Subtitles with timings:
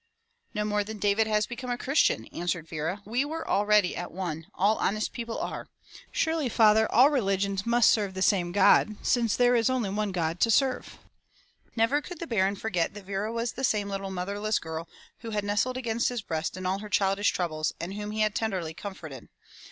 [0.55, 3.03] "No more than David has become a Christian," answered Vera.
[3.05, 4.47] "We were already at one.
[4.55, 5.67] All honest people are.
[6.11, 10.39] Surely, father, all religions must serve the same God since there is only one God
[10.39, 10.97] to serve."
[11.75, 15.43] Never could the Baron forget that Vera was the same little motherless girl who had
[15.43, 19.29] nestled against his breast in all her childish troubles and whom he had tenderly comforted.